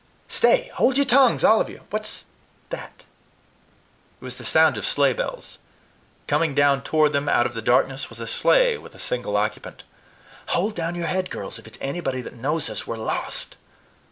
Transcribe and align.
Stay, 0.27 0.71
hold 0.73 0.97
your 0.97 1.05
tongues, 1.05 1.43
all 1.43 1.61
of 1.61 1.69
you 1.69 1.83
what's 1.91 2.25
that?" 2.71 3.05
It 4.19 4.23
was 4.25 4.39
the 4.39 4.43
sound 4.43 4.75
of 4.75 4.83
sleigh 4.83 5.13
bells. 5.13 5.59
Coming 6.25 6.55
down 6.55 6.81
toward 6.81 7.13
them 7.13 7.29
out 7.29 7.45
of 7.45 7.53
the 7.53 7.61
darkness 7.61 8.09
was 8.09 8.19
a 8.19 8.25
sleigh 8.25 8.79
with 8.79 8.95
a 8.95 8.97
single 8.97 9.37
occupant. 9.37 9.83
"Hold 10.57 10.73
down 10.73 10.95
your 10.95 11.05
heads, 11.05 11.29
girls: 11.29 11.59
if 11.59 11.67
it's 11.67 11.77
anybody 11.79 12.21
that 12.23 12.33
knows 12.33 12.67
us, 12.67 12.87
we're 12.87 12.97
lost." 12.97 13.57